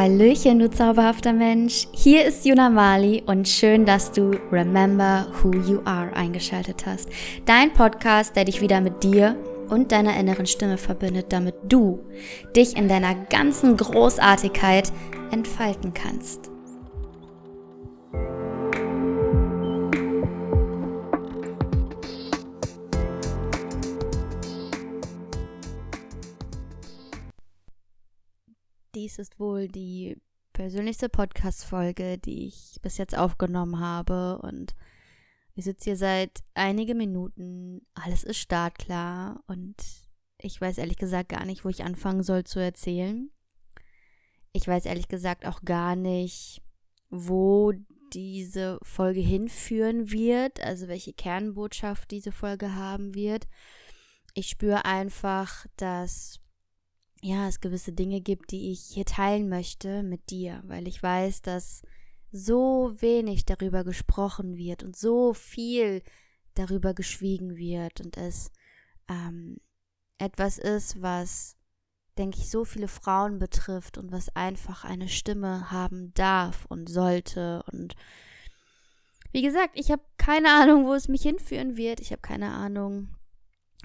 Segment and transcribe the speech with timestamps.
[0.00, 1.86] Hallöchen, du zauberhafter Mensch.
[1.92, 7.10] Hier ist Juna Mali und schön, dass du Remember Who You Are eingeschaltet hast.
[7.44, 9.36] Dein Podcast, der dich wieder mit dir
[9.68, 12.02] und deiner inneren Stimme verbindet, damit du
[12.56, 14.90] dich in deiner ganzen Großartigkeit
[15.32, 16.49] entfalten kannst.
[29.20, 30.16] Ist wohl die
[30.54, 34.40] persönlichste Podcast-Folge, die ich bis jetzt aufgenommen habe.
[34.42, 34.74] Und
[35.54, 37.86] ich sitze hier seit einigen Minuten.
[37.94, 39.44] Alles ist startklar.
[39.46, 39.76] Und
[40.38, 43.30] ich weiß ehrlich gesagt gar nicht, wo ich anfangen soll zu erzählen.
[44.52, 46.62] Ich weiß ehrlich gesagt auch gar nicht,
[47.10, 47.72] wo
[48.12, 53.46] diese Folge hinführen wird, also welche Kernbotschaft diese Folge haben wird.
[54.34, 56.40] Ich spüre einfach, dass
[57.22, 61.42] ja, es gewisse Dinge gibt, die ich hier teilen möchte mit dir, weil ich weiß,
[61.42, 61.82] dass
[62.32, 66.02] so wenig darüber gesprochen wird und so viel
[66.54, 68.52] darüber geschwiegen wird und es
[69.08, 69.58] ähm,
[70.18, 71.56] etwas ist, was,
[72.16, 77.62] denke ich, so viele Frauen betrifft und was einfach eine Stimme haben darf und sollte
[77.72, 77.94] und
[79.32, 82.00] wie gesagt, ich habe keine Ahnung, wo es mich hinführen wird.
[82.00, 83.14] Ich habe keine Ahnung,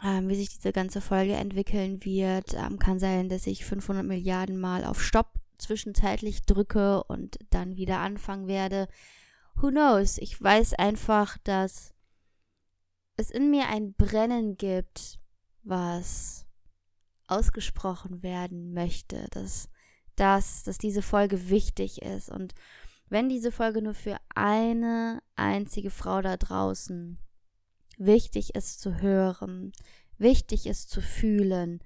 [0.03, 2.53] ähm, wie sich diese ganze Folge entwickeln wird.
[2.53, 7.99] Ähm, kann sein, dass ich 500 Milliarden Mal auf Stopp zwischenzeitlich drücke und dann wieder
[7.99, 8.87] anfangen werde.
[9.55, 10.17] Who knows?
[10.17, 11.93] Ich weiß einfach, dass
[13.17, 15.19] es in mir ein Brennen gibt,
[15.63, 16.45] was
[17.27, 19.69] ausgesprochen werden möchte, dass,
[20.15, 22.29] dass, dass diese Folge wichtig ist.
[22.29, 22.53] Und
[23.09, 27.17] wenn diese Folge nur für eine einzige Frau da draußen
[27.97, 29.71] wichtig ist zu hören,
[30.17, 31.79] wichtig ist zu fühlen,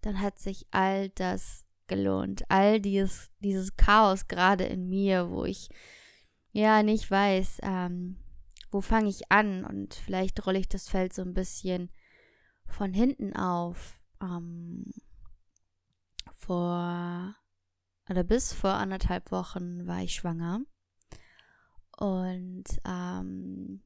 [0.00, 2.44] dann hat sich all das gelohnt.
[2.48, 5.68] All dieses, dieses Chaos gerade in mir, wo ich
[6.52, 8.16] ja nicht weiß, ähm,
[8.70, 11.90] wo fange ich an und vielleicht rolle ich das Feld so ein bisschen
[12.66, 14.00] von hinten auf.
[14.22, 14.84] Ähm,
[16.32, 17.36] vor
[18.08, 20.62] oder bis vor anderthalb Wochen war ich schwanger
[21.96, 23.82] und ähm,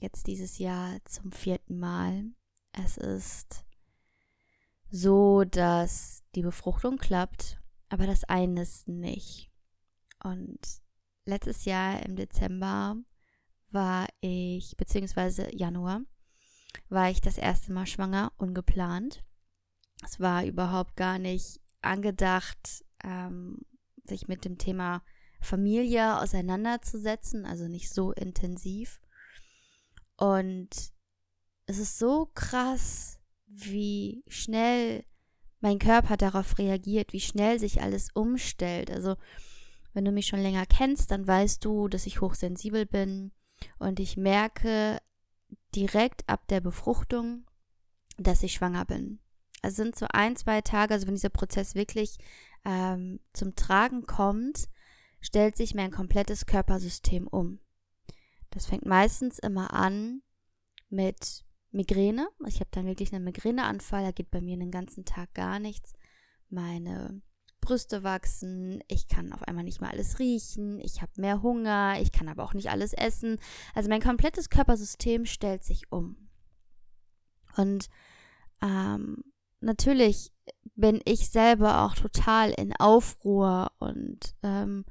[0.00, 2.24] jetzt dieses Jahr zum vierten Mal.
[2.72, 3.64] Es ist
[4.90, 9.50] so, dass die Befruchtung klappt, aber das Einnisten nicht.
[10.22, 10.60] Und
[11.24, 12.96] letztes Jahr im Dezember
[13.70, 16.02] war ich, beziehungsweise Januar,
[16.88, 19.24] war ich das erste Mal schwanger, ungeplant.
[20.04, 23.58] Es war überhaupt gar nicht angedacht, ähm,
[24.04, 25.02] sich mit dem Thema
[25.40, 29.00] Familie auseinanderzusetzen, also nicht so intensiv.
[30.16, 30.70] Und
[31.66, 35.04] es ist so krass, wie schnell
[35.60, 38.90] mein Körper darauf reagiert, wie schnell sich alles umstellt.
[38.90, 39.16] Also,
[39.92, 43.32] wenn du mich schon länger kennst, dann weißt du, dass ich hochsensibel bin
[43.78, 45.00] und ich merke
[45.74, 47.46] direkt ab der Befruchtung,
[48.18, 49.20] dass ich schwanger bin.
[49.62, 52.18] Also sind so ein, zwei Tage, also wenn dieser Prozess wirklich
[52.64, 54.68] ähm, zum Tragen kommt,
[55.20, 57.58] stellt sich mein komplettes Körpersystem um.
[58.56, 60.22] Das fängt meistens immer an
[60.88, 62.26] mit Migräne.
[62.46, 65.92] Ich habe dann wirklich einen Migräneanfall, da geht bei mir den ganzen Tag gar nichts.
[66.48, 67.20] Meine
[67.60, 72.12] Brüste wachsen, ich kann auf einmal nicht mehr alles riechen, ich habe mehr Hunger, ich
[72.12, 73.38] kann aber auch nicht alles essen.
[73.74, 76.30] Also mein komplettes Körpersystem stellt sich um.
[77.58, 77.90] Und
[78.62, 79.22] ähm,
[79.60, 80.32] natürlich
[80.76, 84.86] bin ich selber auch total in Aufruhr und ähm,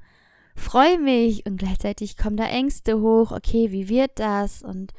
[0.60, 3.32] freue mich und gleichzeitig kommen da Ängste hoch.
[3.32, 4.62] Okay, wie wird das?
[4.62, 4.92] Und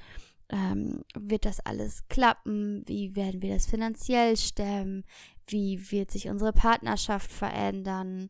[0.50, 2.84] ähm, wird das alles klappen?
[2.88, 5.04] Wie werden wir das finanziell stemmen?
[5.48, 8.30] Wie wird sich unsere Partnerschaft verändern?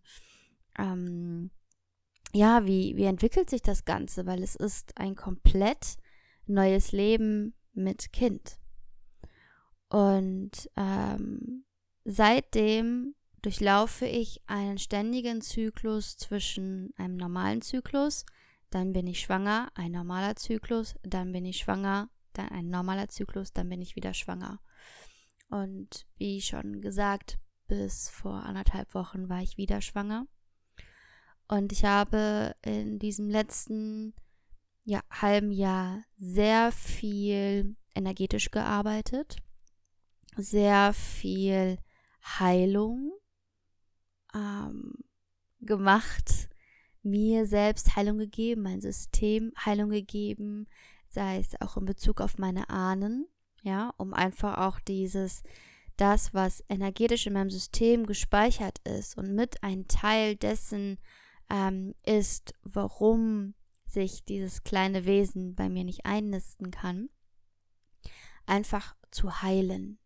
[0.77, 1.51] Ähm,
[2.33, 4.25] ja, wie, wie entwickelt sich das Ganze?
[4.25, 5.97] Weil es ist ein komplett
[6.45, 8.57] neues Leben mit Kind.
[9.89, 11.65] Und ähm,
[12.03, 18.25] seitdem durchlaufe ich einen ständigen Zyklus zwischen einem normalen Zyklus,
[18.69, 23.54] dann bin ich schwanger, ein normaler Zyklus, dann bin ich schwanger, dann ein normaler Zyklus,
[23.54, 24.60] dann bin ich wieder schwanger.
[25.50, 30.28] Und wie schon gesagt, bis vor anderthalb Wochen war ich wieder schwanger.
[31.48, 34.13] Und ich habe in diesem letzten
[34.83, 39.38] ja, halben Jahr sehr viel energetisch gearbeitet,
[40.36, 41.78] sehr viel
[42.40, 43.17] Heilung
[44.38, 44.94] ähm,
[45.62, 46.50] gemacht,
[47.04, 50.68] mir selbst Heilung gegeben, mein System Heilung gegeben,
[51.10, 53.28] sei es auch in Bezug auf meine Ahnen,
[53.63, 55.44] ja, um einfach auch dieses
[55.95, 61.00] das, was energetisch in meinem System gespeichert ist und mit ein Teil dessen
[61.50, 63.56] ähm, ist, warum
[63.88, 67.10] sich dieses kleine Wesen bei mir nicht einnisten kann,
[68.45, 69.98] einfach zu heilen.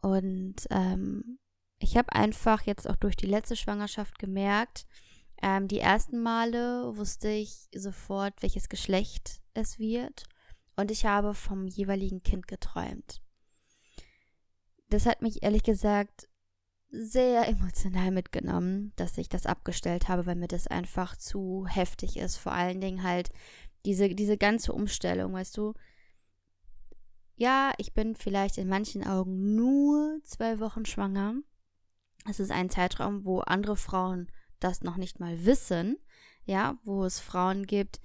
[0.00, 1.38] Und ähm,
[1.82, 4.86] ich habe einfach jetzt auch durch die letzte Schwangerschaft gemerkt,
[5.42, 10.24] ähm, die ersten Male wusste ich sofort, welches Geschlecht es wird.
[10.76, 13.20] Und ich habe vom jeweiligen Kind geträumt.
[14.88, 16.28] Das hat mich ehrlich gesagt
[16.90, 22.36] sehr emotional mitgenommen, dass ich das abgestellt habe, weil mir das einfach zu heftig ist.
[22.36, 23.30] Vor allen Dingen halt
[23.84, 25.74] diese, diese ganze Umstellung, weißt du.
[27.34, 31.34] Ja, ich bin vielleicht in manchen Augen nur zwei Wochen schwanger.
[32.28, 34.28] Es ist ein Zeitraum, wo andere Frauen
[34.60, 35.96] das noch nicht mal wissen,
[36.44, 38.00] ja, wo es Frauen gibt,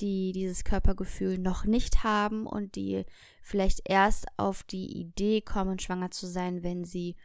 [0.00, 3.04] die dieses Körpergefühl noch nicht haben und die
[3.42, 7.16] vielleicht erst auf die Idee kommen, schwanger zu sein, wenn sie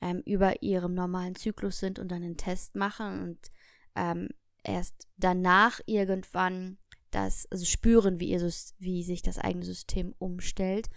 [0.00, 3.38] ähm, über ihrem normalen Zyklus sind und dann einen Test machen und
[3.94, 4.28] ähm,
[4.62, 6.78] erst danach irgendwann
[7.10, 8.40] das also spüren, wie, ihr,
[8.78, 10.88] wie sich das eigene System umstellt.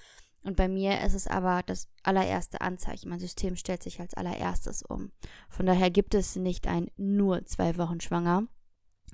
[0.43, 3.09] Und bei mir ist es aber das allererste Anzeichen.
[3.09, 5.11] Mein System stellt sich als allererstes um.
[5.49, 8.47] Von daher gibt es nicht ein nur zwei Wochen schwanger,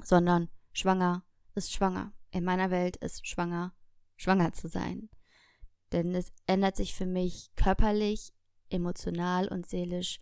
[0.04, 1.24] sondern schwanger
[1.56, 2.14] ist schwanger.
[2.32, 3.74] In meiner Welt ist schwanger,
[4.16, 5.10] schwanger zu sein.
[5.92, 8.34] Denn es ändert sich für mich körperlich,
[8.70, 10.20] emotional und seelisch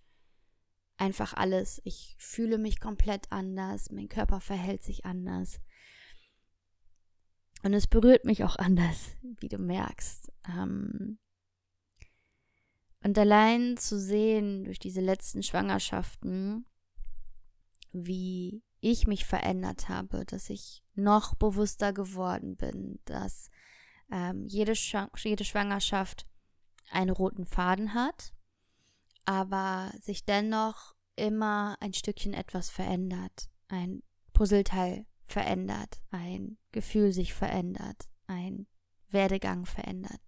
[0.97, 1.81] einfach alles.
[1.83, 5.59] Ich fühle mich komplett anders, mein Körper verhält sich anders.
[7.63, 10.31] Und es berührt mich auch anders, wie du merkst.
[10.49, 11.17] Ähm
[13.03, 16.65] und allein zu sehen durch diese letzten Schwangerschaften,
[17.91, 23.49] wie ich mich verändert habe, dass ich noch bewusster geworden bin, dass
[24.11, 26.27] ähm, jede, Sch jede Schwangerschaft
[26.91, 28.33] einen roten Faden hat,
[29.25, 34.03] aber sich dennoch immer ein Stückchen etwas verändert, ein
[34.33, 38.67] Puzzleteil verändert, ein Gefühl sich verändert, ein
[39.09, 40.21] Werdegang verändert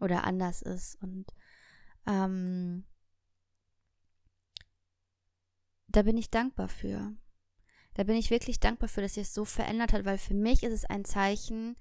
[0.00, 0.96] oder anders ist.
[1.02, 1.26] Und
[2.06, 2.84] ähm,
[5.88, 7.14] da bin ich dankbar für.
[7.94, 10.62] Da bin ich wirklich dankbar für, dass sich es so verändert hat, weil für mich
[10.62, 11.76] ist es ein Zeichen,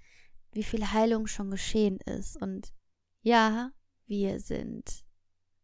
[0.51, 2.35] wie viel Heilung schon geschehen ist.
[2.41, 2.73] Und
[3.21, 3.71] ja,
[4.07, 5.05] wir sind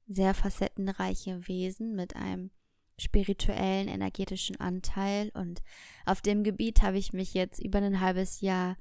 [0.08, 2.52] sehr facettenreiche Wesen mit einem
[2.98, 5.32] spirituellen, energetischen Anteil.
[5.34, 5.62] Und
[6.06, 8.78] auf dem Gebiet habe ich mich jetzt über ein halbes Jahr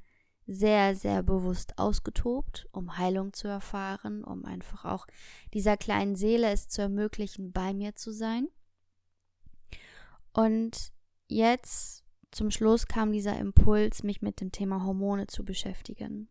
[0.46, 5.06] sehr, sehr bewusst ausgetobt, um Heilung zu erfahren, um einfach auch
[5.54, 8.48] dieser kleinen Seele es zu ermöglichen, bei mir zu sein.
[10.32, 10.92] Und
[11.28, 16.28] jetzt zum Schluss kam dieser Impuls, mich mit dem Thema Hormone zu beschäftigen.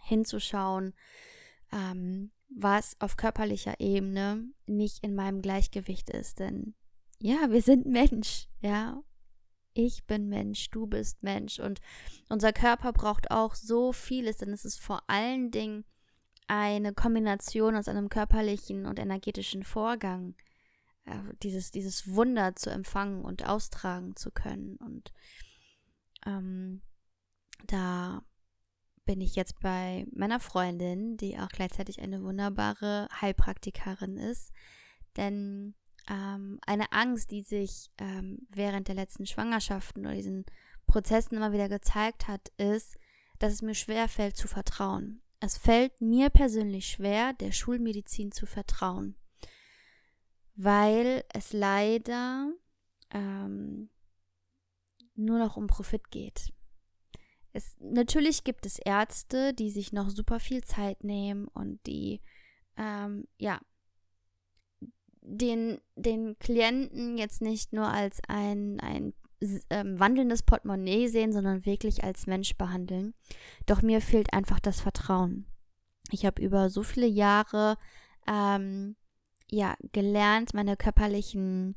[0.00, 0.94] Hinzuschauen,
[1.72, 6.38] ähm, was auf körperlicher Ebene nicht in meinem Gleichgewicht ist.
[6.38, 6.74] Denn
[7.18, 9.02] ja, wir sind Mensch, ja.
[9.74, 11.58] Ich bin Mensch, du bist Mensch.
[11.58, 11.80] Und
[12.30, 15.84] unser Körper braucht auch so vieles, denn es ist vor allen Dingen
[16.46, 20.34] eine Kombination aus einem körperlichen und energetischen Vorgang,
[21.04, 24.76] äh, dieses, dieses Wunder zu empfangen und austragen zu können.
[24.76, 25.12] Und
[26.24, 26.80] ähm,
[27.66, 28.22] da
[29.06, 34.52] bin ich jetzt bei meiner Freundin, die auch gleichzeitig eine wunderbare Heilpraktikerin ist.
[35.16, 35.74] Denn
[36.08, 40.44] ähm, eine Angst, die sich ähm, während der letzten Schwangerschaften oder diesen
[40.86, 42.96] Prozessen immer wieder gezeigt hat, ist,
[43.38, 45.22] dass es mir schwer fällt zu vertrauen.
[45.40, 49.16] Es fällt mir persönlich schwer, der Schulmedizin zu vertrauen,
[50.54, 52.50] weil es leider
[53.10, 53.90] ähm,
[55.14, 56.52] nur noch um Profit geht.
[57.56, 62.20] Es, natürlich gibt es Ärzte, die sich noch super viel Zeit nehmen und die,
[62.76, 63.58] ähm, ja,
[65.22, 69.14] den, den Klienten jetzt nicht nur als ein, ein
[69.70, 73.14] ähm, wandelndes Portemonnaie sehen, sondern wirklich als Mensch behandeln.
[73.64, 75.46] Doch mir fehlt einfach das Vertrauen.
[76.10, 77.78] Ich habe über so viele Jahre
[78.28, 78.96] ähm,
[79.50, 81.74] ja gelernt, meine körperlichen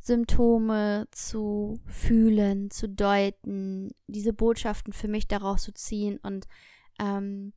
[0.00, 6.46] Symptome zu fühlen, zu deuten, diese Botschaften für mich daraus zu ziehen und
[6.98, 7.52] ähm,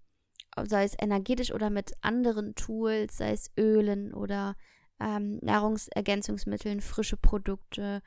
[0.63, 4.55] sei es energetisch oder mit anderen Tools, sei es Ölen oder
[4.99, 8.01] ähm, Nahrungsergänzungsmitteln, frische Produkte,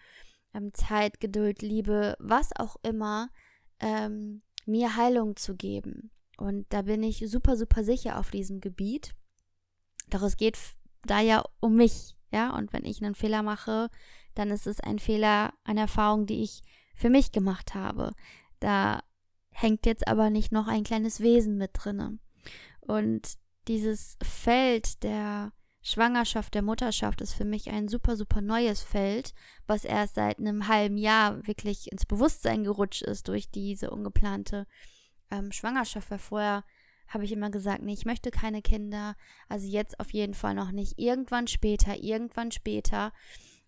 [0.53, 3.31] ähm, Zeit, Geduld, Liebe, was auch immer,
[3.81, 6.11] ähm, mir Heilung zu geben.
[6.37, 9.15] Und da bin ich super, super sicher auf diesem Gebiet.
[10.11, 10.59] Doch es geht
[11.03, 12.57] da ja um mich, ja.
[12.57, 13.91] Und wenn ich einen Fehler mache,
[14.35, 16.63] dann ist es ein Fehler, eine Erfahrung, die ich
[16.95, 18.13] für mich gemacht habe.
[18.61, 19.03] Da
[19.51, 22.19] hängt jetzt aber nicht noch ein kleines Wesen mit drinne.
[22.81, 23.35] Und
[23.69, 29.35] dieses Feld der Schwangerschaft, der Mutterschaft ist für mich ein super, super neues Feld,
[29.67, 34.67] was erst seit einem halben Jahr wirklich ins Bewusstsein gerutscht ist durch diese ungeplante
[35.31, 36.11] ähm, Schwangerschaft.
[36.11, 36.65] Weil vorher
[37.09, 39.15] habe ich immer gesagt, nee, ich möchte keine Kinder.
[39.49, 40.99] Also jetzt auf jeden Fall noch nicht.
[40.99, 43.13] Irgendwann später, irgendwann später.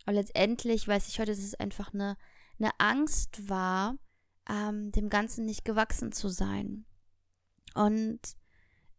[0.07, 2.17] Aber letztendlich weiß ich heute, dass es einfach eine,
[2.59, 3.97] eine Angst war,
[4.49, 6.87] ähm, dem Ganzen nicht gewachsen zu sein.
[7.75, 8.21] Und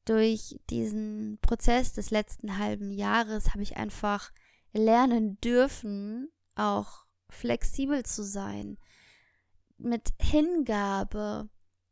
[0.03, 4.31] durch diesen Prozess des letzten halben Jahres habe ich einfach
[4.73, 8.77] lernen dürfen, auch flexibel zu sein,
[9.77, 11.49] mit Hingabe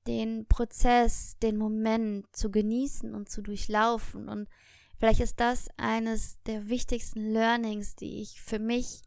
[0.08, 4.30] den Prozess, den Moment zu genießen und zu durchlaufen.
[4.30, 4.50] Und
[4.98, 9.02] vielleicht ist das eines der wichtigsten Learnings, die ich für mich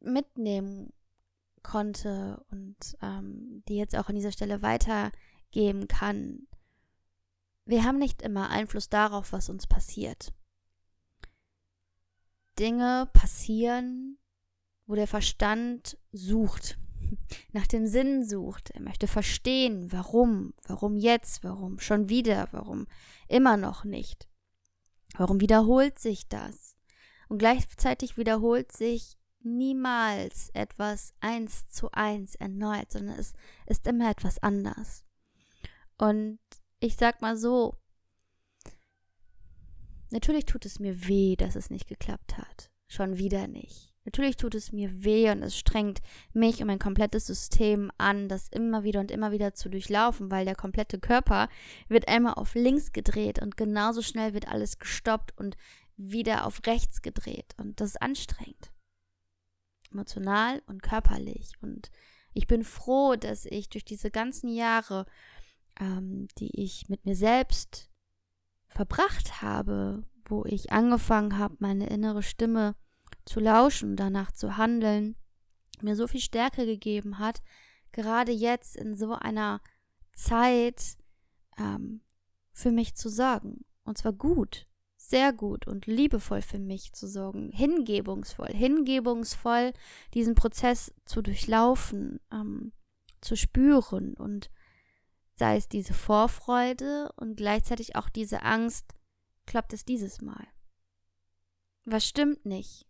[0.00, 0.92] mitnehmen
[1.62, 6.46] konnte und ähm, die jetzt auch an dieser Stelle weitergeben kann.
[7.64, 10.32] Wir haben nicht immer Einfluss darauf, was uns passiert.
[12.58, 14.18] Dinge passieren,
[14.86, 16.78] wo der Verstand sucht,
[17.52, 18.70] nach dem Sinn sucht.
[18.70, 22.86] Er möchte verstehen, warum, warum jetzt, warum schon wieder, warum
[23.26, 24.28] immer noch nicht.
[25.16, 26.76] Warum wiederholt sich das?
[27.28, 33.34] Und gleichzeitig wiederholt sich niemals etwas eins zu eins erneut, sondern es
[33.66, 35.04] ist immer etwas anders.
[35.98, 36.38] Und
[36.80, 37.76] ich sag mal so,
[40.10, 42.70] natürlich tut es mir weh, dass es nicht geklappt hat.
[42.88, 43.93] Schon wieder nicht.
[44.04, 46.00] Natürlich tut es mir weh und es strengt
[46.32, 50.44] mich und mein komplettes System an, das immer wieder und immer wieder zu durchlaufen, weil
[50.44, 51.48] der komplette Körper
[51.88, 55.56] wird einmal auf links gedreht und genauso schnell wird alles gestoppt und
[55.96, 57.54] wieder auf rechts gedreht.
[57.56, 58.72] Und das ist anstrengend.
[59.90, 61.52] Emotional und körperlich.
[61.62, 61.90] Und
[62.34, 65.06] ich bin froh, dass ich durch diese ganzen Jahre
[65.80, 67.90] ähm, die ich mit mir selbst
[68.66, 72.74] verbracht habe, wo ich angefangen habe, meine innere Stimme
[73.24, 75.16] zu lauschen danach zu handeln,
[75.80, 77.42] mir so viel Stärke gegeben hat,
[77.92, 79.60] gerade jetzt in so einer
[80.14, 80.96] Zeit
[81.58, 82.02] ähm,
[82.52, 83.64] für mich zu sorgen.
[83.84, 84.66] Und zwar gut,
[84.96, 89.72] sehr gut und liebevoll für mich zu sorgen, hingebungsvoll, hingebungsvoll
[90.14, 92.72] diesen Prozess zu durchlaufen, ähm,
[93.20, 94.50] zu spüren und
[95.34, 98.94] sei es diese Vorfreude und gleichzeitig auch diese Angst,
[99.46, 100.46] klappt es dieses Mal?
[101.84, 102.86] Was stimmt nicht,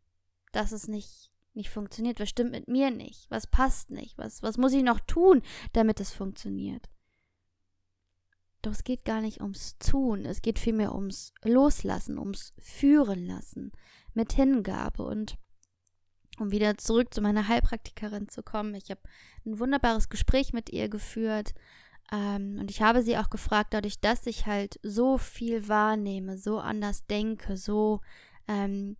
[0.54, 2.20] dass es nicht, nicht funktioniert?
[2.20, 3.30] Was stimmt mit mir nicht?
[3.30, 4.18] Was passt nicht?
[4.18, 5.42] Was, was muss ich noch tun,
[5.72, 6.88] damit es funktioniert?
[8.62, 13.72] Doch es geht gar nicht ums Tun, es geht vielmehr ums Loslassen, ums Führen lassen,
[14.14, 15.36] mit Hingabe und
[16.38, 18.74] um wieder zurück zu meiner Heilpraktikerin zu kommen.
[18.74, 19.02] Ich habe
[19.44, 21.52] ein wunderbares Gespräch mit ihr geführt
[22.10, 26.58] ähm, und ich habe sie auch gefragt, dadurch, dass ich halt so viel wahrnehme, so
[26.58, 28.00] anders denke, so
[28.48, 28.96] ähm,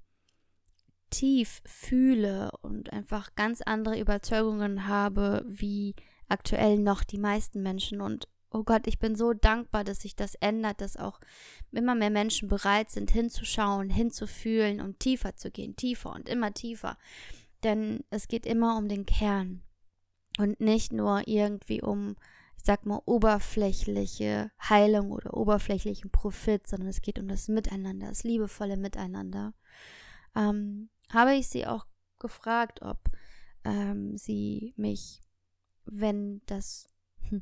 [1.14, 5.94] tief fühle und einfach ganz andere Überzeugungen habe, wie
[6.28, 8.00] aktuell noch die meisten Menschen.
[8.00, 11.21] Und oh Gott, ich bin so dankbar, dass sich das ändert, dass auch
[11.71, 16.99] immer mehr Menschen bereit sind, hinzuschauen, hinzufühlen und tiefer zu gehen, tiefer und immer tiefer.
[17.62, 19.62] Denn es geht immer um den Kern
[20.38, 22.16] und nicht nur irgendwie um
[22.64, 28.78] sag mal, oberflächliche Heilung oder oberflächlichen Profit, sondern es geht um das Miteinander, das liebevolle
[28.78, 29.52] Miteinander.
[30.35, 31.87] Ähm, habe ich sie auch
[32.19, 32.99] gefragt, ob
[33.65, 35.21] ähm, sie mich,
[35.85, 36.89] wenn das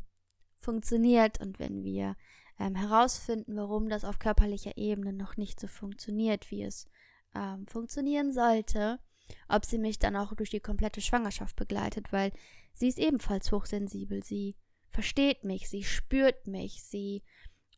[0.58, 2.16] funktioniert und wenn wir
[2.58, 6.86] ähm, herausfinden, warum das auf körperlicher Ebene noch nicht so funktioniert, wie es
[7.34, 9.00] ähm, funktionieren sollte,
[9.48, 12.32] ob sie mich dann auch durch die komplette Schwangerschaft begleitet, weil
[12.72, 14.22] sie ist ebenfalls hochsensibel.
[14.22, 14.56] Sie
[14.90, 17.22] versteht mich, sie spürt mich, sie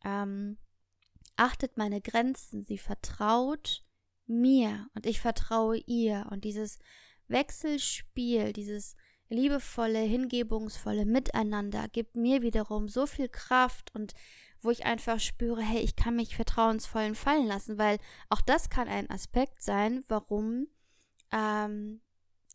[0.03, 0.57] ähm,
[1.37, 3.83] achtet meine Grenzen, sie vertraut
[4.27, 6.27] mir und ich vertraue ihr.
[6.31, 6.79] Und dieses
[7.27, 8.95] Wechselspiel, dieses
[9.29, 14.13] liebevolle, hingebungsvolle Miteinander gibt mir wiederum so viel Kraft und
[14.61, 18.87] wo ich einfach spüre, hey, ich kann mich vertrauensvollen fallen lassen, weil auch das kann
[18.87, 20.67] ein Aspekt sein, warum
[21.31, 22.01] ähm,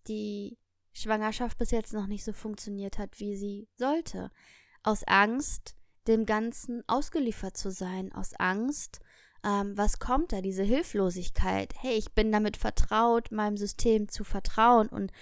[0.08, 0.58] die
[0.92, 4.30] Schwangerschaft bis jetzt noch nicht so funktioniert hat, wie sie sollte.
[4.82, 5.76] Aus Angst,
[6.08, 9.00] dem Ganzen ausgeliefert zu sein, aus Angst,
[9.44, 11.74] ähm, was kommt da, diese Hilflosigkeit.
[11.78, 15.12] Hey, ich bin damit vertraut, meinem System zu vertrauen und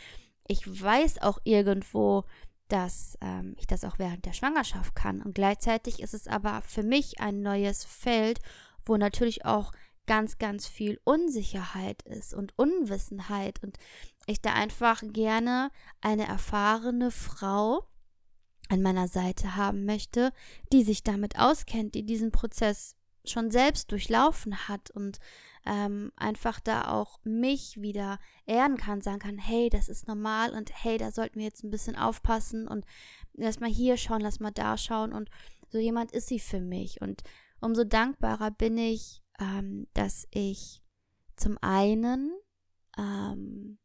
[0.46, 2.24] ich weiß auch irgendwo,
[2.68, 5.22] dass ähm, ich das auch während der Schwangerschaft kann.
[5.22, 8.40] Und gleichzeitig ist es aber für mich ein neues Feld,
[8.84, 9.72] wo natürlich auch
[10.06, 13.78] ganz, ganz viel Unsicherheit ist und Unwissenheit und
[14.26, 15.70] ich da einfach gerne
[16.00, 17.86] eine erfahrene Frau
[18.68, 20.32] an meiner Seite haben möchte,
[20.72, 22.96] die sich damit auskennt, die diesen Prozess
[23.30, 25.18] schon selbst durchlaufen hat und
[25.66, 30.70] ähm, einfach da auch mich wieder ehren kann, sagen kann, hey, das ist normal und
[30.72, 32.84] hey, da sollten wir jetzt ein bisschen aufpassen und
[33.34, 35.30] lass mal hier schauen, lass mal da schauen und
[35.68, 37.00] so jemand ist sie für mich.
[37.02, 37.22] Und
[37.60, 40.82] umso dankbarer bin ich, ähm, dass ich
[41.36, 42.32] zum einen
[42.96, 43.78] ähm,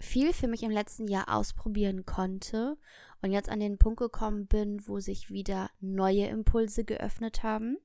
[0.00, 2.78] viel für mich im letzten Jahr ausprobieren konnte
[3.20, 7.78] und jetzt an den Punkt gekommen bin, wo sich wieder neue Impulse geöffnet haben,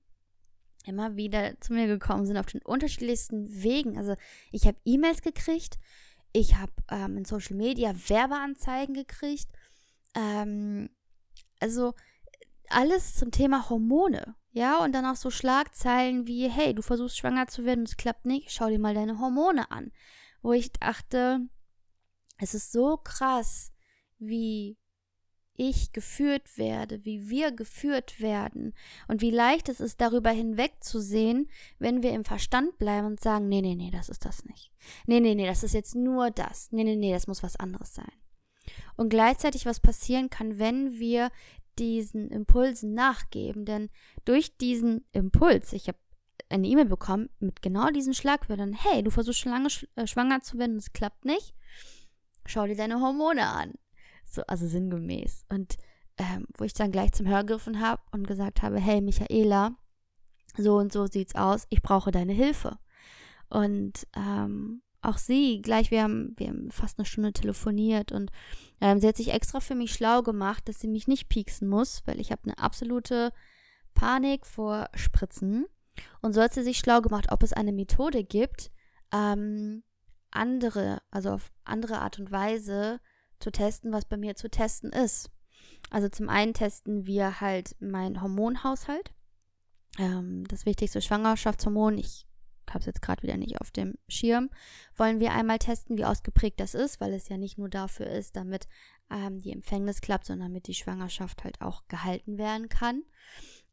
[0.84, 3.98] immer wieder zu mir gekommen sind auf den unterschiedlichsten Wegen.
[3.98, 4.16] Also
[4.52, 5.80] ich habe E-Mails gekriegt,
[6.34, 9.48] ich habe ähm, in Social Media Werbeanzeigen gekriegt,
[10.16, 10.90] ähm,
[11.60, 11.94] also
[12.70, 14.36] alles zum Thema Hormone.
[14.52, 17.98] Ja, und dann auch so Schlagzeilen wie, hey, du versuchst schwanger zu werden und es
[17.98, 19.92] klappt nicht, schau dir mal deine Hormone an.
[20.44, 21.40] Wo ich dachte,
[22.38, 23.72] es ist so krass,
[24.20, 24.78] wie
[25.56, 28.74] ich geführt werde, wie wir geführt werden
[29.08, 33.62] und wie leicht es ist, darüber hinwegzusehen, wenn wir im Verstand bleiben und sagen, nee,
[33.62, 34.72] nee, nee, das ist das nicht.
[35.06, 36.72] Nee, nee, nee, das ist jetzt nur das.
[36.72, 38.12] Nee, nee, nee, das muss was anderes sein.
[38.96, 41.32] Und gleichzeitig was passieren kann, wenn wir
[41.78, 43.90] diesen Impulsen nachgeben, denn
[44.26, 45.98] durch diesen Impuls, ich habe
[46.50, 50.58] eine E-Mail bekommen mit genau diesen Schlagwörtern, hey, du versuchst schon lange äh, schwanger zu
[50.58, 51.56] werden, es klappt nicht,
[52.46, 53.74] schau dir deine Hormone an
[54.34, 55.46] so, also sinngemäß.
[55.50, 55.78] Und
[56.18, 59.76] ähm, wo ich dann gleich zum Hör gegriffen habe und gesagt habe, hey Michaela,
[60.58, 62.78] so und so sieht's aus, ich brauche deine Hilfe.
[63.50, 68.32] Und ähm, auch sie, gleich, wir haben, wir haben fast eine Stunde telefoniert und
[68.80, 72.04] ähm, sie hat sich extra für mich schlau gemacht, dass sie mich nicht pieksen muss,
[72.06, 73.32] weil ich habe eine absolute
[73.94, 75.66] Panik vor Spritzen.
[76.22, 78.72] Und so hat sie sich schlau gemacht, ob es eine Methode gibt,
[79.12, 79.84] ähm,
[80.32, 83.00] andere, also auf andere Art und Weise
[83.44, 85.30] zu testen, was bei mir zu testen ist.
[85.90, 89.14] Also zum einen testen wir halt meinen Hormonhaushalt.
[90.00, 92.26] Ähm, das wichtigste Schwangerschaftshormon, ich
[92.70, 94.50] habe es jetzt gerade wieder nicht auf dem Schirm,
[94.96, 98.36] wollen wir einmal testen, wie ausgeprägt das ist, weil es ja nicht nur dafür ist,
[98.36, 98.68] damit
[99.12, 103.04] ähm, die Empfängnis klappt, sondern damit die Schwangerschaft halt auch gehalten werden kann.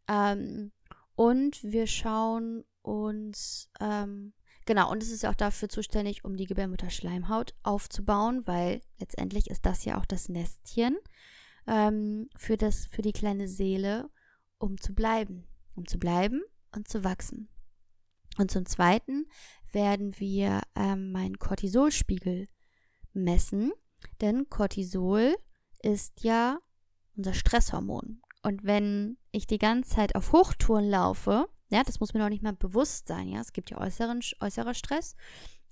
[0.08, 0.72] Ähm,
[1.14, 4.32] und wir schauen uns ähm,
[4.70, 9.84] Genau, und es ist auch dafür zuständig, um die Gebärmutterschleimhaut aufzubauen, weil letztendlich ist das
[9.84, 10.96] ja auch das Nestchen
[11.66, 14.08] ähm, für, das, für die kleine Seele,
[14.58, 15.48] um zu bleiben.
[15.74, 17.48] Um zu bleiben und zu wachsen.
[18.38, 19.26] Und zum Zweiten
[19.72, 22.46] werden wir ähm, meinen Cortisolspiegel
[23.12, 23.72] messen,
[24.20, 25.34] denn Cortisol
[25.82, 26.60] ist ja
[27.16, 28.22] unser Stresshormon.
[28.44, 32.42] Und wenn ich die ganze Zeit auf Hochtouren laufe, ja, das muss mir noch nicht
[32.42, 33.28] mal bewusst sein.
[33.28, 35.14] Ja, es gibt ja äußeren, äußerer Stress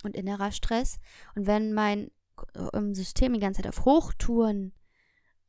[0.04, 0.98] und innerer Stress.
[1.34, 2.10] Und wenn mein
[2.54, 4.72] äh, System die ganze Zeit auf Hochtouren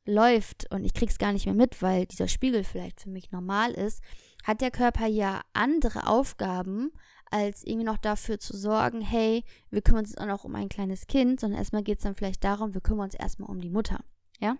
[0.06, 3.72] läuft und ich krieg's gar nicht mehr mit, weil dieser Spiegel vielleicht für mich normal
[3.72, 4.02] ist,
[4.44, 6.92] hat der Körper ja andere Aufgaben,
[7.32, 11.06] als irgendwie noch dafür zu sorgen, hey, wir kümmern uns auch noch um ein kleines
[11.06, 14.04] Kind, sondern erstmal geht es dann vielleicht darum, wir kümmern uns erstmal um die Mutter.
[14.40, 14.58] Ja?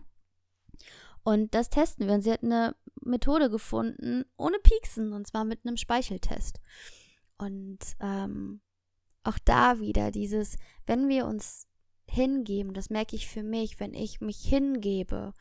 [1.24, 2.16] Und das testen wir.
[2.16, 6.60] Und sie hat eine Methode gefunden, ohne Pieksen, und zwar mit einem Speicheltest.
[7.38, 8.62] Und ähm,
[9.24, 11.68] auch da wieder dieses, wenn wir uns
[12.08, 15.34] hingeben, das merke ich für mich, wenn ich mich hingebe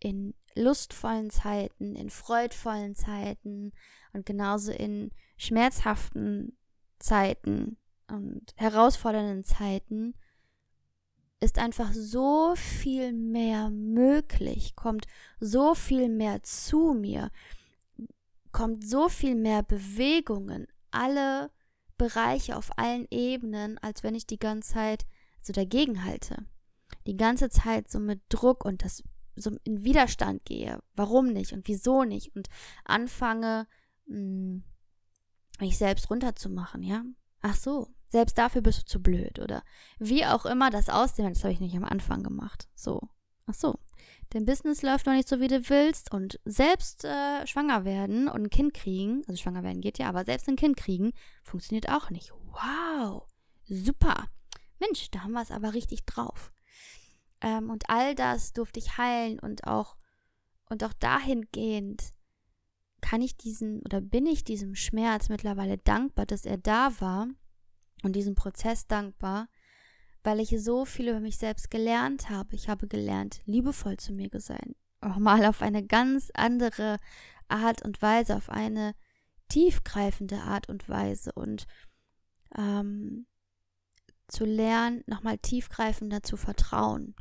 [0.00, 3.72] in lustvollen Zeiten, in freudvollen Zeiten
[4.12, 6.56] und genauso in schmerzhaften
[6.98, 7.76] Zeiten
[8.08, 10.14] und herausfordernden Zeiten,
[11.44, 15.06] ist einfach so viel mehr möglich, kommt
[15.40, 17.30] so viel mehr zu mir,
[18.50, 21.50] kommt so viel mehr Bewegungen, alle
[21.96, 25.06] Bereiche auf allen Ebenen, als wenn ich die ganze Zeit
[25.40, 26.46] so dagegen halte.
[27.06, 29.02] Die ganze Zeit so mit Druck und das
[29.36, 30.80] so in Widerstand gehe.
[30.94, 32.34] Warum nicht und wieso nicht?
[32.34, 32.48] Und
[32.84, 33.66] anfange,
[34.06, 34.64] mh, hm,
[35.60, 37.04] mich selbst runterzumachen, ja?
[37.40, 39.64] Ach so, selbst dafür bist du zu blöd oder
[39.98, 42.68] wie auch immer das aussehen das habe ich nicht am Anfang gemacht.
[42.76, 43.00] So,
[43.46, 43.80] ach so,
[44.30, 48.42] dein Business läuft noch nicht so, wie du willst und selbst äh, schwanger werden und
[48.42, 52.10] ein Kind kriegen, also schwanger werden geht ja, aber selbst ein Kind kriegen, funktioniert auch
[52.10, 52.32] nicht.
[52.52, 53.26] Wow,
[53.64, 54.28] super.
[54.78, 56.52] Mensch, da haben wir es aber richtig drauf.
[57.40, 59.96] Ähm, und all das durfte ich heilen und auch,
[60.70, 62.12] und auch dahingehend
[63.00, 67.26] kann ich diesen oder bin ich diesem Schmerz mittlerweile dankbar, dass er da war
[68.04, 69.48] und diesem Prozess dankbar,
[70.22, 72.54] weil ich so viel über mich selbst gelernt habe.
[72.54, 74.74] Ich habe gelernt, liebevoll zu mir zu sein.
[75.00, 76.98] Auch mal auf eine ganz andere
[77.48, 78.94] Art und Weise, auf eine
[79.48, 81.66] tiefgreifende Art und Weise und
[82.56, 83.26] ähm,
[84.28, 87.14] zu lernen, nochmal tiefgreifender zu vertrauen.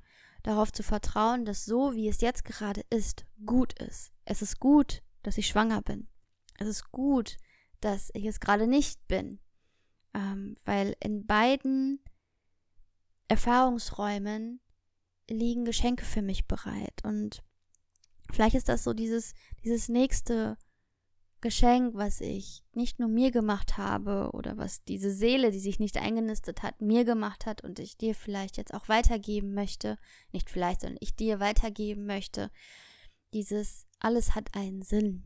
[0.43, 4.11] Darauf zu vertrauen, dass so, wie es jetzt gerade ist, gut ist.
[4.25, 6.07] Es ist gut, dass ich schwanger bin.
[6.57, 7.37] Es ist gut,
[7.81, 9.39] dass ich es gerade nicht bin.
[10.13, 11.99] Ähm, weil in beiden
[13.27, 14.59] Erfahrungsräumen
[15.29, 17.01] liegen Geschenke für mich bereit.
[17.03, 17.43] Und
[18.31, 20.57] vielleicht ist das so dieses, dieses nächste
[21.43, 25.97] Geschenk, was ich nicht nur mir gemacht habe oder was diese Seele, die sich nicht
[25.97, 29.97] eingenistet hat, mir gemacht hat und ich dir vielleicht jetzt auch weitergeben möchte.
[30.31, 32.49] Nicht vielleicht, sondern ich dir weitergeben möchte.
[33.33, 35.25] Dieses alles hat einen Sinn.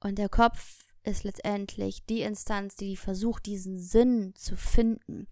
[0.00, 5.28] Und der Kopf ist letztendlich die Instanz, die versucht, diesen Sinn zu finden,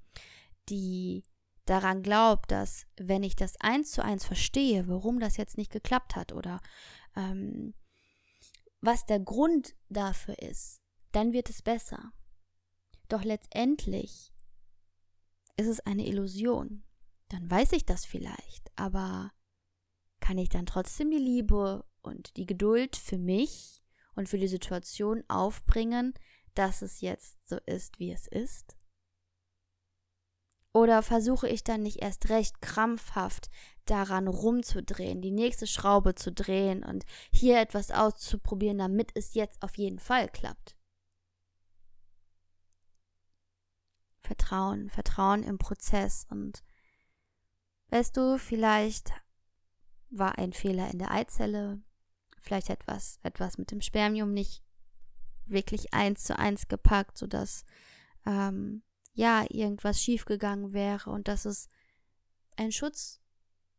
[0.69, 1.25] die
[1.67, 6.17] daran glaubt, dass wenn ich das eins zu eins verstehe, warum das jetzt nicht geklappt
[6.17, 6.61] hat oder
[7.15, 7.75] ähm,
[8.81, 10.81] was der Grund dafür ist,
[11.13, 12.13] dann wird es besser.
[13.09, 14.33] Doch letztendlich
[15.57, 16.85] ist es eine Illusion.
[17.29, 19.33] Dann weiß ich das vielleicht, aber
[20.21, 23.83] kann ich dann trotzdem die Liebe und die Geduld für mich
[24.19, 26.13] und für die Situation aufbringen,
[26.55, 28.77] dass es jetzt so ist, wie es ist?
[30.73, 33.49] Oder versuche ich dann nicht erst recht krampfhaft
[33.85, 39.79] daran rumzudrehen, die nächste Schraube zu drehen und hier etwas auszuprobieren, damit es jetzt auf
[39.79, 40.77] jeden Fall klappt?
[44.19, 46.65] Vertrauen, Vertrauen im Prozess und
[47.91, 49.13] weißt du, vielleicht
[50.11, 51.81] war ein Fehler in der Eizelle,
[52.43, 54.63] vielleicht etwas, etwas mit dem Spermium nicht
[55.47, 57.65] wirklich eins zu eins gepackt, sodass
[58.27, 58.83] ähm,
[59.15, 61.69] ja, irgendwas schiefgegangen wäre und dass es
[62.57, 63.21] ein Schutz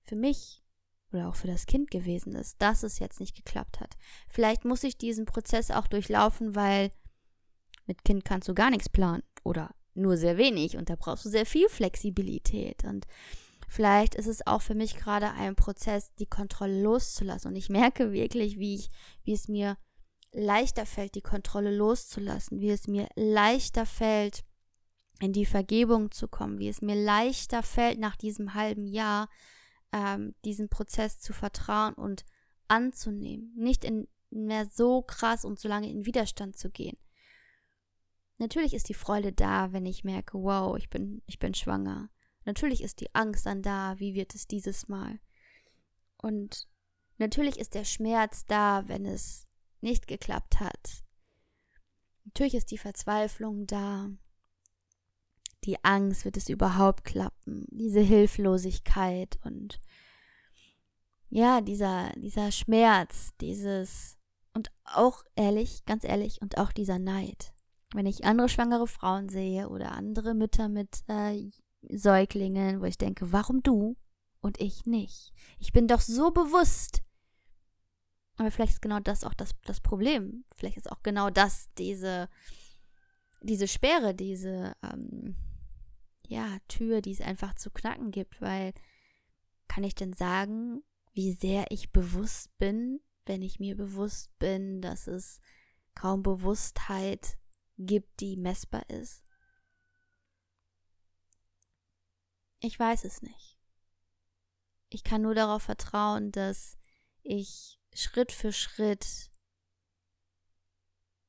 [0.03, 0.63] für mich
[1.11, 3.97] oder auch für das Kind gewesen ist, dass es jetzt nicht geklappt hat.
[4.27, 6.91] Vielleicht muss ich diesen Prozess auch durchlaufen, weil
[7.85, 11.29] mit Kind kannst du gar nichts planen oder nur sehr wenig und da brauchst du
[11.29, 13.05] sehr viel Flexibilität und
[13.69, 18.11] vielleicht ist es auch für mich gerade ein Prozess, die Kontrolle loszulassen und ich merke
[18.11, 18.89] wirklich, wie ich,
[19.23, 19.77] wie es mir
[20.31, 24.43] leichter fällt, die Kontrolle loszulassen, wie es mir leichter fällt,
[25.21, 29.29] in die Vergebung zu kommen, wie es mir leichter fällt, nach diesem halben Jahr
[29.91, 32.25] ähm, diesen Prozess zu vertrauen und
[32.67, 36.97] anzunehmen, nicht in mehr so krass und so lange in Widerstand zu gehen.
[38.37, 42.09] Natürlich ist die Freude da, wenn ich merke, wow, ich bin, ich bin schwanger.
[42.49, 45.19] Natürlich ist die Angst dann da, wie wird es dieses Mal?
[46.17, 46.67] Und
[47.19, 49.47] natürlich ist der Schmerz da, wenn es
[49.81, 51.03] nicht geklappt hat.
[52.25, 54.09] Natürlich ist die Verzweiflung da
[55.63, 59.79] die Angst, wird es überhaupt klappen, diese Hilflosigkeit und
[61.29, 64.17] ja, dieser, dieser Schmerz, dieses
[64.55, 67.53] und auch ehrlich, ganz ehrlich, und auch dieser Neid.
[67.93, 73.31] Wenn ich andere schwangere Frauen sehe oder andere Mütter mit äh, Säuglingen, wo ich denke,
[73.31, 73.95] warum du
[74.41, 75.33] und ich nicht?
[75.59, 77.03] Ich bin doch so bewusst.
[78.37, 80.45] Aber vielleicht ist genau das auch das, das Problem.
[80.55, 82.29] Vielleicht ist auch genau das diese,
[83.41, 85.35] diese Sperre, diese, ähm,
[86.29, 88.73] ja, Tür, die es einfach zu knacken gibt, weil
[89.67, 95.07] kann ich denn sagen, wie sehr ich bewusst bin, wenn ich mir bewusst bin, dass
[95.07, 95.41] es
[95.95, 97.37] kaum Bewusstheit
[97.77, 99.23] gibt, die messbar ist?
[102.59, 103.57] Ich weiß es nicht.
[104.89, 106.77] Ich kann nur darauf vertrauen, dass
[107.21, 109.29] ich Schritt für Schritt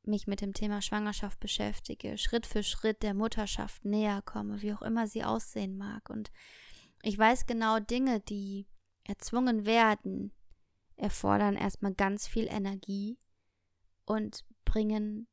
[0.02, 4.82] mich mit dem Thema Schwangerschaft beschäftige, Schritt für Schritt der Mutterschaft näher komme, wie auch
[4.82, 6.08] immer sie aussehen mag.
[6.10, 6.30] Und
[7.02, 8.66] ich weiß genau, Dinge, die
[9.04, 10.32] erzwungen werden,
[10.96, 13.18] erfordern erstmal ganz viel Energie
[14.04, 15.28] und bringen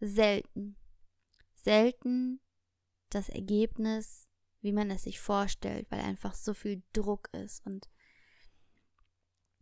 [0.00, 0.76] selten,
[1.54, 2.40] selten
[3.10, 4.28] das Ergebnis,
[4.62, 7.88] wie man es sich vorstellt, weil einfach so viel Druck ist und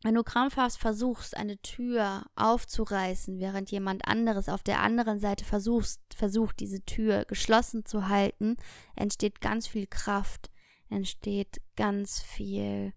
[0.02, 6.00] wenn du krampfhaft versuchst, eine Tür aufzureißen, während jemand anderes auf der anderen Seite versuchst,
[6.14, 8.56] versucht, diese Tür geschlossen zu halten,
[8.96, 10.50] entsteht ganz viel Kraft,
[10.88, 12.94] entsteht ganz viel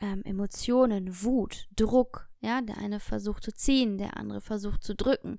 [0.00, 2.28] ähm, Emotionen, Wut, Druck.
[2.40, 5.38] Ja, der eine versucht zu ziehen, der andere versucht zu drücken.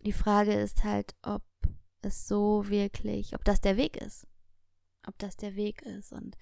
[0.00, 1.42] Die Frage ist halt, ob
[2.02, 4.26] es so wirklich, ob das der Weg ist
[5.06, 6.12] ob das der Weg ist.
[6.12, 6.36] Und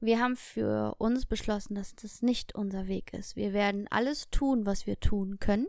[0.00, 3.36] wir haben für uns beschlossen, dass das nicht unser Weg ist.
[3.36, 5.68] Wir werden alles tun, was wir tun können.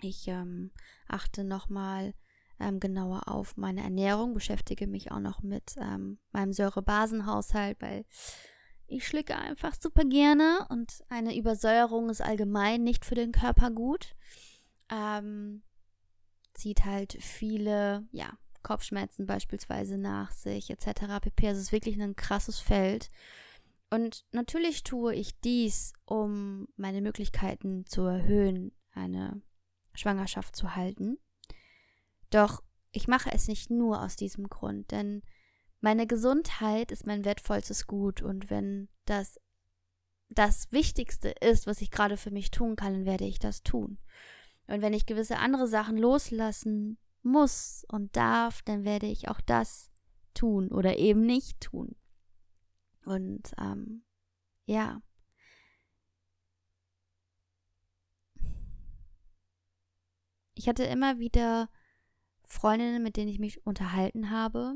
[0.00, 0.70] Ich ähm,
[1.08, 2.14] achte nochmal
[2.60, 8.04] ähm, genauer auf meine Ernährung, beschäftige mich auch noch mit ähm, meinem Säurebasenhaushalt, weil
[8.86, 14.14] ich schlicke einfach super gerne und eine Übersäuerung ist allgemein nicht für den Körper gut.
[14.90, 15.62] Ähm,
[16.58, 21.20] zieht halt viele, ja, Kopfschmerzen beispielsweise nach sich, etc.
[21.20, 21.48] pp.
[21.48, 23.08] Also es ist wirklich ein krasses Feld.
[23.90, 29.40] Und natürlich tue ich dies, um meine Möglichkeiten zu erhöhen, eine
[29.94, 31.18] Schwangerschaft zu halten.
[32.30, 35.22] Doch ich mache es nicht nur aus diesem Grund, denn
[35.80, 39.40] meine Gesundheit ist mein wertvollstes Gut und wenn das
[40.30, 43.98] das Wichtigste ist, was ich gerade für mich tun kann, dann werde ich das tun.
[44.68, 49.90] Und wenn ich gewisse andere Sachen loslassen muss und darf, dann werde ich auch das
[50.34, 51.96] tun oder eben nicht tun.
[53.04, 54.04] Und ähm,
[54.66, 55.00] ja.
[60.54, 61.70] Ich hatte immer wieder
[62.44, 64.74] Freundinnen, mit denen ich mich unterhalten habe.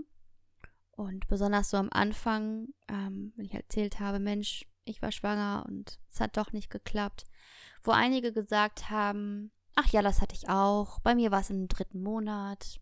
[0.93, 5.99] Und besonders so am Anfang, ähm, wenn ich erzählt habe, Mensch, ich war schwanger und
[6.11, 7.25] es hat doch nicht geklappt.
[7.83, 11.01] Wo einige gesagt haben, ach ja, das hatte ich auch.
[11.01, 12.81] Bei mir war es im dritten Monat.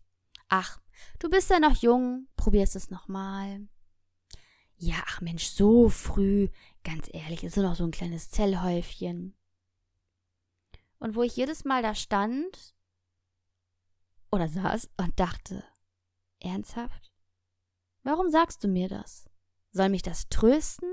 [0.49, 0.79] Ach,
[1.19, 3.67] du bist ja noch jung, probierst es nochmal.
[4.75, 6.49] Ja, ach Mensch, so früh,
[6.83, 9.35] ganz ehrlich, ist nur noch so ein kleines Zellhäufchen.
[10.99, 12.75] Und wo ich jedes Mal da stand
[14.31, 15.63] oder saß und dachte,
[16.39, 17.11] ernsthaft?
[18.03, 19.29] Warum sagst du mir das?
[19.71, 20.89] Soll mich das trösten?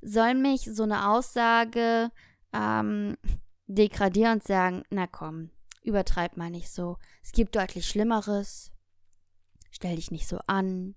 [0.00, 2.10] Soll mich so eine Aussage
[2.52, 3.16] ähm,
[3.74, 5.50] degradieren und sagen, na komm,
[5.82, 6.98] übertreib mal nicht so.
[7.22, 8.72] Es gibt deutlich Schlimmeres.
[9.70, 10.94] Stell dich nicht so an.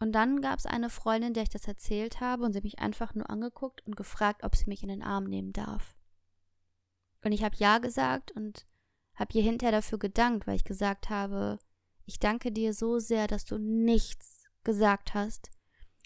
[0.00, 3.14] Und dann gab es eine Freundin, der ich das erzählt habe, und sie mich einfach
[3.14, 5.96] nur angeguckt und gefragt, ob sie mich in den Arm nehmen darf.
[7.24, 8.66] Und ich habe ja gesagt und
[9.16, 11.58] habe ihr hinterher dafür gedankt, weil ich gesagt habe,
[12.06, 15.50] ich danke dir so sehr, dass du nichts gesagt hast,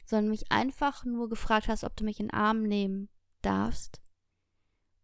[0.06, 3.10] sondern mich einfach nur gefragt hast, ob du mich in den Arm nehmen
[3.42, 4.00] darfst.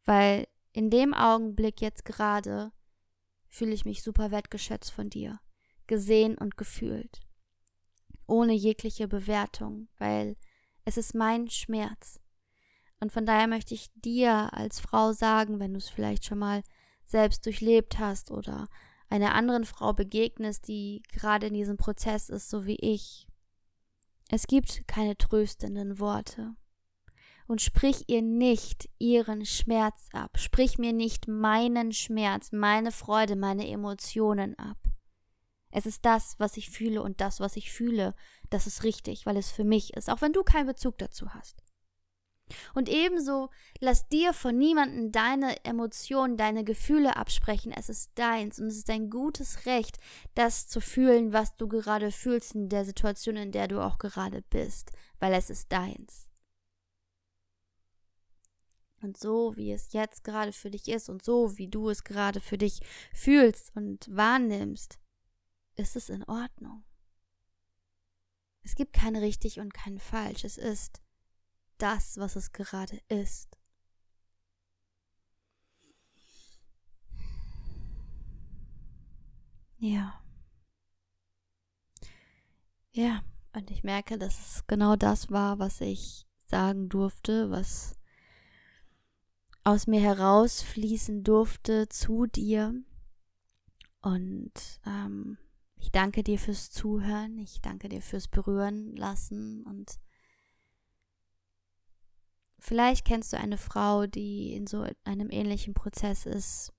[0.05, 2.73] Weil in dem Augenblick jetzt gerade
[3.49, 5.41] fühle ich mich super wertgeschätzt von dir,
[5.87, 7.21] gesehen und gefühlt
[8.29, 10.37] ohne jegliche Bewertung, weil
[10.85, 12.21] es ist mein Schmerz.
[13.01, 16.63] Und von daher möchte ich dir als Frau sagen, wenn du es vielleicht schon mal
[17.05, 18.69] selbst durchlebt hast oder
[19.09, 23.27] einer anderen Frau begegnest, die gerade in diesem Prozess ist, so wie ich.
[24.29, 26.55] Es gibt keine tröstenden Worte.
[27.49, 30.39] Und sprich ihr nicht ihren Schmerz ab.
[30.39, 34.77] Sprich mir nicht meinen Schmerz, meine Freude, meine Emotionen ab.
[35.71, 38.15] Es ist das, was ich fühle und das, was ich fühle,
[38.51, 41.63] das ist richtig, weil es für mich ist, auch wenn du keinen Bezug dazu hast.
[42.75, 47.73] Und ebenso lass dir von niemandem deine Emotionen, deine Gefühle absprechen.
[47.73, 49.99] Es ist deins und es ist dein gutes Recht,
[50.35, 54.43] das zu fühlen, was du gerade fühlst in der Situation, in der du auch gerade
[54.43, 56.28] bist, weil es ist deins.
[59.01, 62.41] Und so wie es jetzt gerade für dich ist und so wie du es gerade
[62.41, 62.81] für dich
[63.13, 64.99] fühlst und wahrnimmst,
[65.77, 66.85] ist es in Ordnung.
[68.63, 70.45] Es gibt kein richtig und kein falsch.
[70.45, 71.01] Es ist
[71.79, 73.57] das, was es gerade ist.
[79.79, 80.21] Ja.
[82.91, 83.23] Ja,
[83.55, 87.97] und ich merke, dass es genau das war, was ich sagen durfte, was
[89.69, 92.75] aus mir herausfließen durfte zu dir.
[94.01, 94.53] Und
[94.87, 95.37] ähm,
[95.77, 100.01] ich danke dir fürs Zuhören, ich danke dir fürs Berühren lassen und
[102.59, 106.73] vielleicht kennst du eine Frau, die in so einem ähnlichen Prozess ist,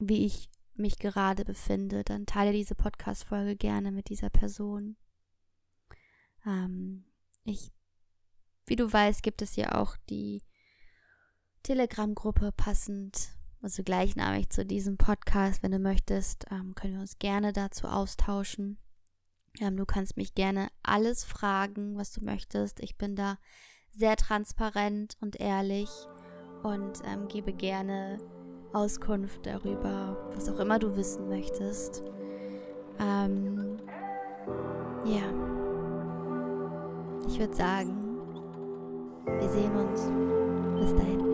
[0.00, 4.96] wie ich mich gerade befinde, dann teile diese Podcast-Folge gerne mit dieser Person.
[6.44, 7.04] Ähm,
[7.44, 7.70] ich,
[8.66, 10.42] wie du weißt, gibt es ja auch die
[11.62, 13.30] Telegram-Gruppe passend
[13.62, 15.62] also gleichnamig zu diesem Podcast.
[15.62, 18.78] Wenn du möchtest, ähm, können wir uns gerne dazu austauschen.
[19.60, 22.80] Ähm, du kannst mich gerne alles fragen, was du möchtest.
[22.80, 23.36] Ich bin da
[23.92, 25.90] sehr transparent und ehrlich
[26.62, 28.18] und ähm, gebe gerne
[28.72, 32.02] Auskunft darüber, was auch immer du wissen möchtest.
[32.98, 33.78] Ähm,
[35.04, 35.24] ja,
[37.26, 38.18] ich würde sagen,
[39.26, 40.00] wir sehen uns.
[40.80, 41.29] Bis dahin.